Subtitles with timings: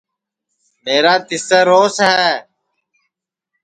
[0.83, 2.27] میرا تِسسے روس ہے